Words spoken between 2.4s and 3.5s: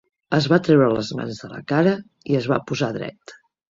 es va posar dret.